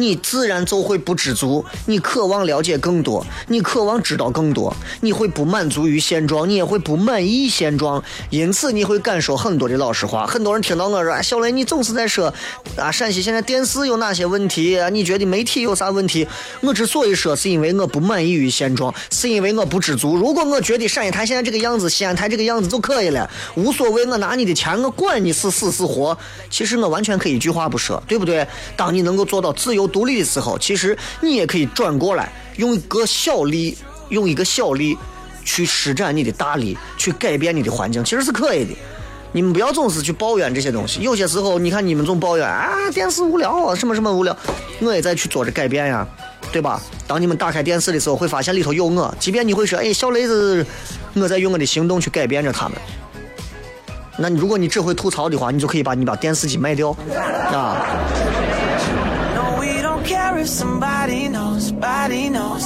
[0.00, 10.26] 你自然就会不知足，你渴望了解更多，你渴望知道更多，你会不满足于现状，你也会不满意现状，因此你会感受很多的老实话。
[10.26, 12.32] 很多人听到我说，哎，小雷，你总是在说
[12.76, 14.78] 啊，陕西现在电视有哪些问题？
[14.90, 16.26] 你觉得媒体有啥问题？
[16.62, 20.16] 我之所以说，是因为我不满意于现状，是因为我不知足。
[20.16, 26.16] 如果我觉得陕西台现在这个样子，西安台这个样子就可以了，无所谓，我拿你的钱，我管你是死是活。
[26.48, 28.46] 其实我完全可以一句话不说，对不对？
[28.76, 33.76] 当你能够做到自由独立的时候，其实你也可以转过来，用一个小力，
[34.08, 34.96] 用一个小力
[35.44, 38.72] 去施展你的大力，去改变你的环境，其实是可以的。
[39.32, 44.36] 你们不要总是去抱怨这些东西，有些时候你看你们总抱怨啊电视无聊啊，什么什么无聊，
[44.80, 46.06] 我也在去做着改变呀，
[46.50, 46.80] 对吧？
[47.06, 50.66] 当你们打开电视的时候，会发现里头有我，即便你会说，哎，小雷子，
[51.14, 52.76] 我在用我的行动去改变着他们。
[54.18, 56.90] 那你如果你只会吐槽的话，你就可以把你把电视机卖掉
[57.52, 57.86] 啊。
[60.40, 62.64] If somebody knows, somebody knows.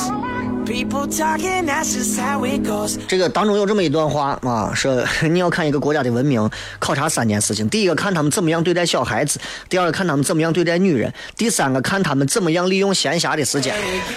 [0.65, 2.97] People talking, that's just how it goes.
[3.07, 13.75] 这个当中有这么一段话啊，说你要看一个国家的文明，考察三件事情：第一个看他们怎么样对待小孩子；第二个看他们怎么样对待女人；第三个看他们怎么样利用闲暇的时间。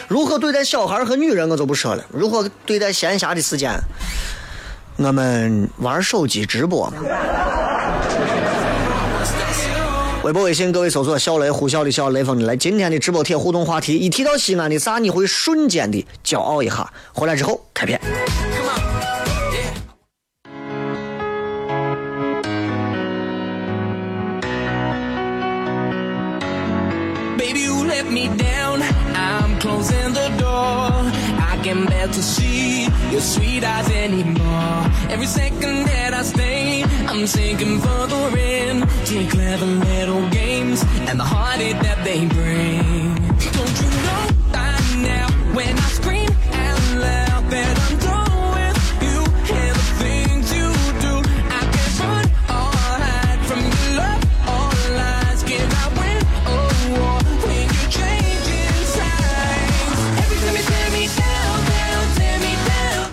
[0.08, 3.78] 如何对待小孩和女人我就不说了，如何对待闲暇的时间，
[4.96, 6.94] 我们玩手机直播嘛。
[10.28, 12.54] 微博、微信，各位搜索“小雷”呼啸的小雷锋的来。
[12.54, 16.92] 今天的直播贴互动话题，一提到西安的啥，你会瞬间的骄傲一下。
[17.14, 17.98] 回来之后开片。
[27.38, 28.82] Baby, you let me down.
[29.16, 31.37] I'm closing the door.
[31.58, 34.86] I can bear to see your sweet eyes anymore.
[35.10, 41.24] Every second that I stay, I'm sinking further in to clever little games and the
[41.24, 43.16] heartache that they bring.
[43.58, 45.97] Don't you know by now when I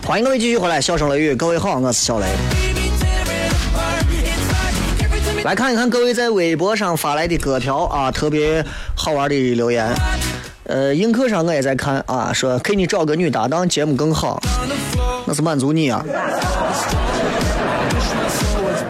[0.07, 2.27] 欢迎各位继续回来，笑声雷雨，各位好，我是小雷。
[5.45, 8.62] 来看一看各位在微博上发来的各条啊，特别
[8.95, 9.90] 好玩的留言。
[10.64, 14.38] 呃，映客上我也在看啊，说给你找个女搭档，节目更好，
[15.25, 16.05] 那是满足你啊。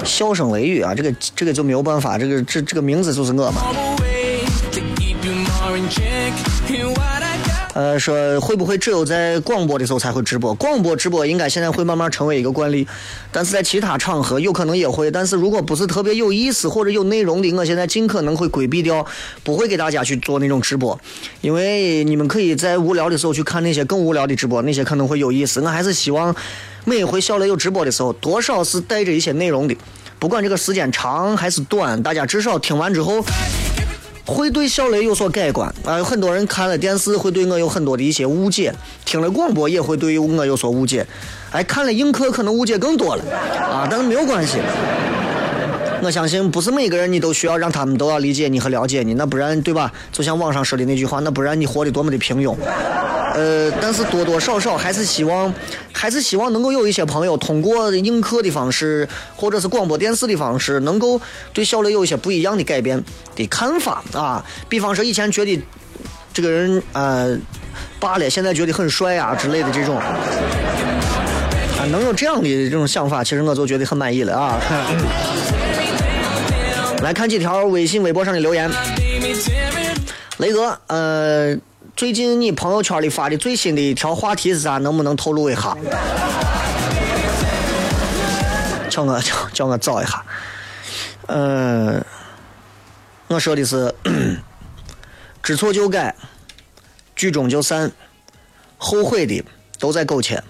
[0.04, 3.62] 笑声雷雨啊，这个这个就没有办法，这个这这个名字就是我嘛。
[7.74, 10.54] 呃，说会不会只有在广播的时候才会直播？
[10.54, 12.86] 广播直播应该现在会慢慢成为一个惯例，
[13.32, 15.10] 但是在其他场合有可能也会。
[15.10, 19.04] 但是如果不是特别有意思或者有内容的，我现在尽可能会规避掉，
[19.42, 20.96] 不会给大家去做那种直播，
[21.40, 25.60] 因为你们可以在无聊的时候去看那些更无聊的直播，那些可能会有意思。
[25.60, 26.32] 我还是希望
[26.84, 29.76] 每一回小雷有直播的时候，多少是带着一些内容的，
[30.20, 33.20] 不管这个时间长还是短，大家至少听完之后。
[34.26, 35.98] 会对小雷有所改观啊！
[35.98, 41.06] 有很多人看了电视会对我有很多的一些误解，听了广播也会对我有所误解，
[41.50, 43.24] 哎，看了映客可能误解更多了
[43.60, 43.86] 啊！
[43.90, 44.58] 但是没有关系，
[46.04, 49.90] 我相信不是每个人你都需要让他们都要理解你和了解你，那不然对吧？
[50.12, 52.54] 就像网上说的那句话，那不然你活得多么的平庸。
[53.34, 55.52] 呃，但是多多少少还是希望，
[55.92, 61.18] 还是希望能够有一些朋友通过映客的方式，或者是广播电视的方式，能够
[61.54, 63.02] 对小雷有一些不一样的改变
[63.34, 64.44] 的看法啊。
[64.68, 65.58] 比方说以前觉得
[66.34, 67.34] 这个人呃
[67.98, 70.14] 罢了，现在觉得很帅啊之类的这种，啊，
[71.90, 74.60] 能有这样的这种想法，其实我就觉得很满意了啊。
[77.04, 78.70] 来看几条微信、微博上的留言，
[80.38, 81.54] 雷哥，呃。
[81.94, 84.78] 最近你朋友圈里发的最新的一条话题是啥？
[84.78, 85.76] 能不能透露一下？
[88.90, 90.24] 叫我 叫叫我找一下。
[91.26, 92.04] 嗯，
[93.28, 93.94] 我说的是
[95.40, 96.12] 知错就改，
[97.14, 97.92] 剧终就散，
[98.76, 99.44] 后悔的
[99.78, 100.42] 都在苟且，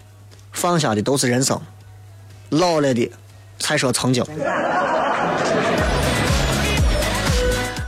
[0.52, 1.60] 放下的都是人生，
[2.48, 3.12] 老了的
[3.58, 4.24] 才说曾经。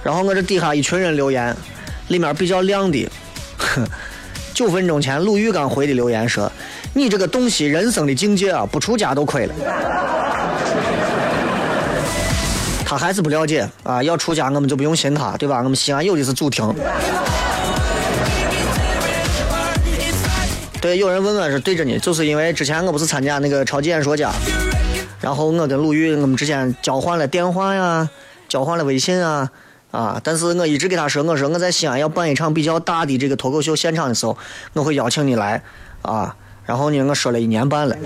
[0.07, 1.53] 然后我这底下一群人留言，
[2.07, 3.11] 里面比较亮的。
[4.55, 6.51] 九分钟前，鲁豫刚回的留言说
[6.95, 9.55] ：“你这个东西，人生的境界啊，不出家都亏了。
[12.87, 14.01] ”他还是不了解啊！
[14.01, 15.57] 要出家，我们就不用信他，对吧？
[15.59, 16.73] 我们西安有的是祖庭。
[20.81, 24.31] 对，有人问我是对着你，就是因为之前我不是参加那个超级演说家，
[25.21, 28.09] 然后我跟鲁豫，我们之间交换了电话呀，
[28.49, 29.51] 交换了微信啊。
[29.97, 30.21] 啊！
[30.23, 34.37] 但是我一直给他说，我说我在西安要办一场比较大的这个脱口秀现场的时候，
[34.75, 35.63] 我会邀请你来
[36.03, 36.37] 啊。
[36.67, 37.97] 然后呢，我说了一年半了，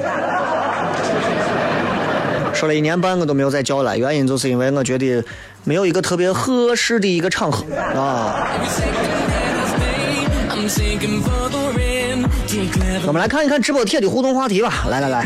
[2.54, 5.24] 说了一年半我都没有再叫来，原因就是因为我觉得
[5.64, 7.64] 没有一个特别合适的一个场合
[7.98, 8.46] 啊。
[13.06, 15.24] 我们来看一看直播贴的互动话题吧，来来来。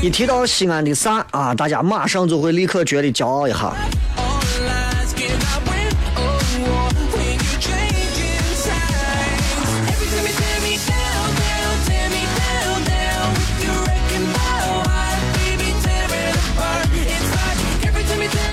[0.00, 3.72] 一提到西安的啥啊，大家马上就会立刻觉得骄傲一下。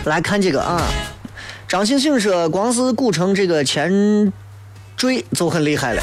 [0.06, 0.82] 来看这个啊，
[1.68, 4.34] 张星星说，光是古城这个前
[4.98, 6.02] 缀就很厉害了。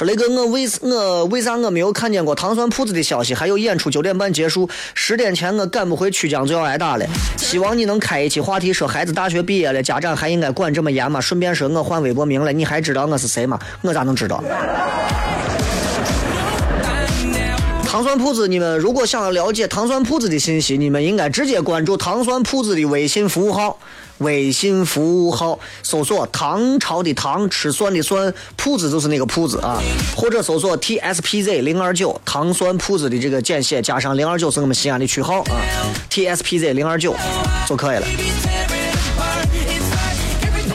[0.00, 3.34] 说雷哥，我为我为啥我没有看见过糖蒜铺子的消息？
[3.34, 7.04] 还有演出九点半结束，十点前我赶不回曲江就要挨打了。
[7.36, 11.20] 希望你能开一期话题，说孩子大学毕业了，家长还应该管这么严吗？
[11.20, 13.58] 顺便说我换微博名了，你还知道我是谁吗？
[13.82, 14.42] 我咋能知道？
[17.86, 23.78] 糖蒜铺子，你们如果想要了解糖蒜铺子的信息，你们应该直接关注糖蒜铺子的微信服务号。
[24.20, 29.80] 微信服务号搜索“唐朝的唐吃蒜的蒜铺子”就是那个铺子啊，
[30.16, 35.56] 或者搜索 “tspz 零二九”糖蒜铺子的这个简写加上零二九是我们西安的区号啊
[36.10, 37.14] ，“tspz 零二九”
[37.66, 38.06] 就可以了。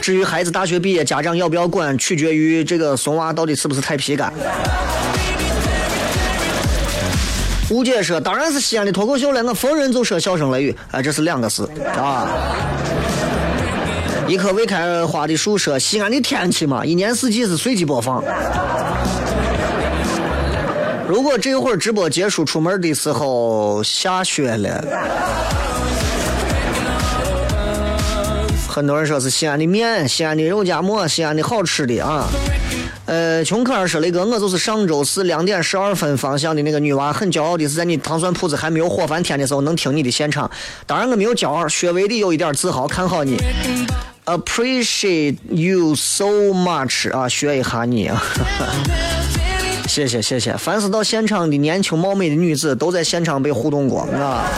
[0.02, 4.32] 至于孩子大学毕业，家长要不要管，取决于这个怂娃到底是不是太皮干。
[7.68, 12.28] 吴姐说：“当然是西安的脱口秀了，我逢人就说笑声雷雨，哎，这是两个事啊。”
[14.28, 18.22] 一棵未开花的树说：“西安的天气嘛，一年四季是随机播放。
[21.08, 24.84] 如果这会儿直播结束，出门的时候下雪了，
[28.68, 32.26] 很多人说是西安的面、西安的肉夹馍、西安的好吃的啊。
[33.04, 40.50] 呃，穷可儿说雷哥，我就是上周四两点十二分方向的那个女娃，很骄傲的是在你糖蒜铺子还没有火翻天的时候能听你的现场。
[40.84, 43.36] 当然我没有骄傲，稍微的有一点自豪，看好你。”
[44.26, 48.20] Appreciate you so much 啊，学一下你啊，
[49.86, 50.52] 谢谢谢谢。
[50.56, 54.50] 凡是到现场的年轻貌美的女子，都在现场被互动过啊。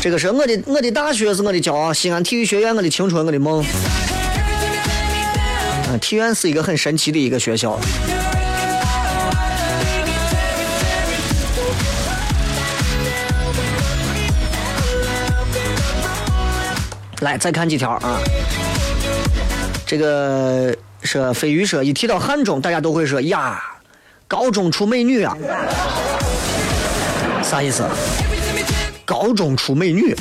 [0.00, 3.62] 这个是我的我的大学是我的骄傲，西安体育学院我的青春我的梦。
[5.90, 7.78] 嗯，体院是一个很神奇的一个学校。
[17.20, 18.18] 来，再看几条啊。
[19.86, 23.62] 这个说飞鱼说，一提到汉中，大家都会说呀，
[24.28, 25.36] 高中出美女啊，
[27.42, 27.84] 啥意思？
[29.04, 30.14] 高中出美女，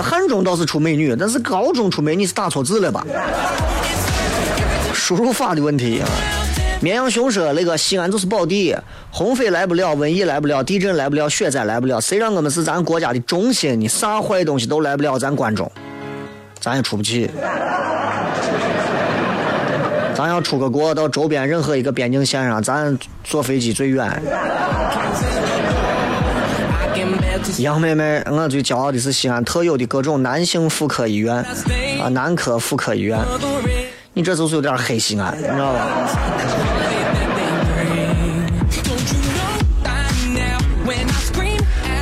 [0.00, 3.04] 汉中倒是出美女，但是高中出美女是打错字了吧？
[4.94, 6.08] 输入法的问题啊。
[6.82, 8.74] 绵羊熊说：“那个西安就是宝地，
[9.10, 13.86] 洪水来不了，瘟疫来不了，地震来不了，雪灾来不了，谁让我们是咱国家的中心呢？
[13.86, 15.70] 啥坏东西都来不了咱关中，
[16.58, 17.30] 咱也出不去。
[20.14, 24.10] 咱要出个国到周边任何一个边境线上，咱坐飞机最远。”
[27.58, 31.36] 杨妹妹，我最骄傲的是西安特有的各种男性妇科医院
[32.00, 33.18] 啊，男科妇科医院。
[34.12, 35.86] 你这就是有点黑西安，你知道吧？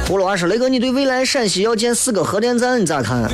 [0.09, 3.31] 葫芦娃说：“雷哥，你对未来陕西要建四个核电站，你咋看？”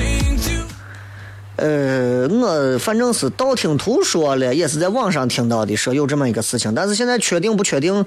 [1.54, 8.04] 呃，我反正是道听途说了，也是在网上听到的，说有这么一个事情，但是现在确定不确定，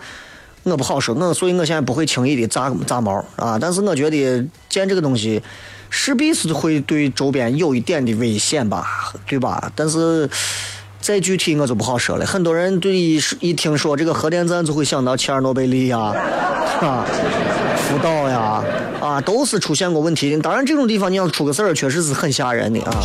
[0.64, 1.16] 我不好说。
[1.16, 3.58] 我所以我现在不会轻易的炸炸毛啊。
[3.58, 5.42] 但是我觉得建这个东西，
[5.90, 9.72] 势必是会对周边有一点的危险吧，对吧？
[9.78, 10.30] 但是
[11.00, 12.26] 再具体我就不好说了。
[12.26, 15.98] 很多人对一一听说这个核电站就会想到切尔诺贝利呀，
[16.84, 17.08] 啊，
[17.90, 18.64] 不到呀，
[19.02, 20.42] 啊，都是出现过问题的。
[20.42, 23.04] 当然，这种地方你要出个事儿，确实是很吓人的啊。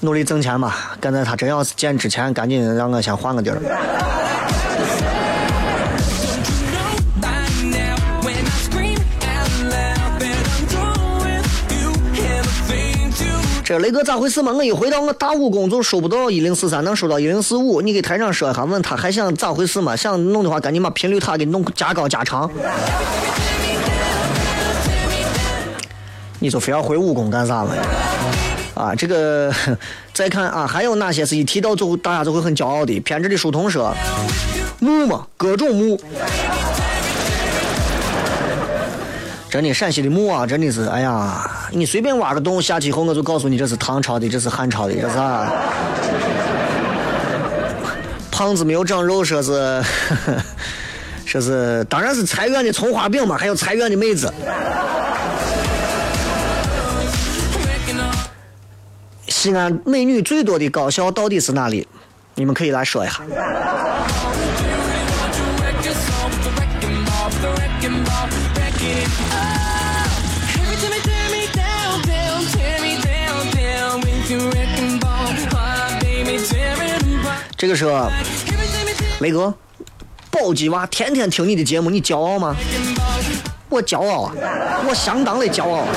[0.00, 3.58] 努力挣钱吧，赶在他真要是见之前，赶紧让我先换个地儿。
[13.70, 14.50] 这雷哥咋回事嘛？
[14.50, 17.80] 我一回到我大武工就收不到一零四三，能收到一零四五。
[17.80, 19.94] 你给台长说一下，问他还想咋回事嘛？
[19.94, 22.50] 想弄的话，赶紧把频率塔给弄加高加长。
[26.40, 27.70] 你就非要回武功干啥嘛？
[28.74, 29.54] 啊，这个
[30.12, 32.98] 再看啊，还有哪些是一提到就大家就会很骄傲的？
[32.98, 33.94] 偏执的书童说，
[34.80, 35.96] 墓嘛，各种墓。
[39.48, 45.50] 真的，陕西的墓啊，真的是，哎呀，你随便挖个洞下去以后，我就告诉你这是唐朝的，这是汉朝的，这是啊？
[48.30, 49.84] 胖子没有长肉，说是，
[51.24, 54.32] 说是，当然是财院的葱花饼嘛，还有财院的妹子。
[59.28, 61.86] 西安美女最多的高校到底是哪里？
[62.34, 63.20] 你们可以来说一下。
[77.60, 78.10] 这个时候，
[79.20, 79.52] 雷哥，
[80.30, 82.56] 宝鸡娃天天听你的节目，你骄傲吗？
[83.68, 84.32] 我骄傲啊，
[84.88, 85.80] 我相当的骄傲。
[85.80, 85.88] 啊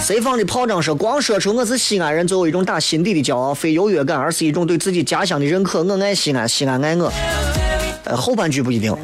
[0.00, 5.82] 谁放的炮仗说光说出我是西安人就有一种打心底的骄傲，非优越感，而是一种对自己家乡的认可。
[5.82, 7.12] 我爱西安，西安爱我。
[8.04, 8.96] 呃，后半句不一定。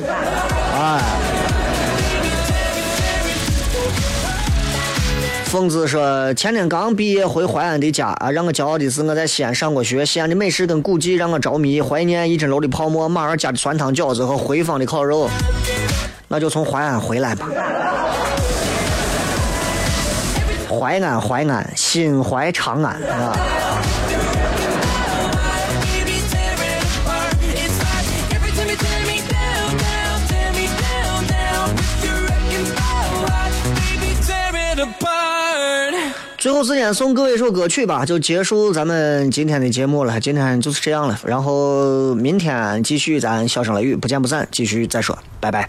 [5.55, 15.31] 疯子说：“前天刚毕业回淮安的家啊，让我骄傲的是我在西安上过学，西安的美食跟古迹让我着迷，怀念一整楼的泡馍、马儿家的酸汤饺子和回坊的烤肉。
[16.27, 17.49] 那就从淮安回来吧。
[20.69, 23.39] 淮安，淮安，心怀长安啊。”
[36.45, 40.21] 最后时间送各位一首歌曲吧，就结束咱们今天的节目了。
[40.21, 45.67] 今天就是这样了，然后明天继续咱笑声雷雨，不见不散，继续再说，拜拜。